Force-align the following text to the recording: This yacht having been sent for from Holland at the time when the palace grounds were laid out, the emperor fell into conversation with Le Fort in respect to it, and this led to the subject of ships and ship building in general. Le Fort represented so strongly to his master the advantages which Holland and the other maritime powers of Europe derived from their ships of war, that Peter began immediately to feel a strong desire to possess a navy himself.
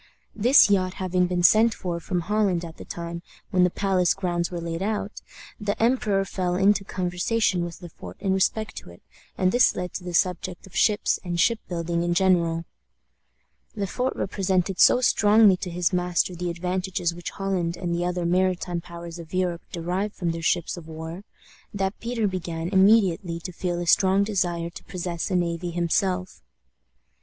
This 0.35 0.67
yacht 0.71 0.95
having 0.95 1.27
been 1.27 1.43
sent 1.43 1.75
for 1.75 1.99
from 1.99 2.21
Holland 2.21 2.65
at 2.65 2.77
the 2.77 2.85
time 2.85 3.21
when 3.51 3.63
the 3.63 3.69
palace 3.69 4.15
grounds 4.15 4.49
were 4.49 4.59
laid 4.59 4.81
out, 4.81 5.21
the 5.59 5.79
emperor 5.79 6.25
fell 6.25 6.55
into 6.55 6.83
conversation 6.83 7.63
with 7.63 7.83
Le 7.83 7.89
Fort 7.89 8.17
in 8.19 8.33
respect 8.33 8.75
to 8.77 8.89
it, 8.89 9.03
and 9.37 9.51
this 9.51 9.75
led 9.75 9.93
to 9.93 10.03
the 10.03 10.15
subject 10.15 10.65
of 10.65 10.75
ships 10.75 11.19
and 11.23 11.39
ship 11.39 11.59
building 11.69 12.01
in 12.01 12.15
general. 12.15 12.65
Le 13.75 13.85
Fort 13.85 14.15
represented 14.15 14.79
so 14.79 15.01
strongly 15.01 15.55
to 15.55 15.69
his 15.69 15.93
master 15.93 16.33
the 16.33 16.49
advantages 16.49 17.13
which 17.13 17.29
Holland 17.29 17.77
and 17.77 17.93
the 17.93 18.03
other 18.03 18.25
maritime 18.25 18.81
powers 18.81 19.19
of 19.19 19.35
Europe 19.35 19.61
derived 19.71 20.15
from 20.15 20.31
their 20.31 20.41
ships 20.41 20.77
of 20.77 20.87
war, 20.87 21.23
that 21.71 21.99
Peter 21.99 22.27
began 22.27 22.69
immediately 22.69 23.39
to 23.41 23.51
feel 23.51 23.79
a 23.79 23.85
strong 23.85 24.23
desire 24.23 24.71
to 24.71 24.83
possess 24.85 25.29
a 25.29 25.35
navy 25.35 25.69
himself. 25.69 26.41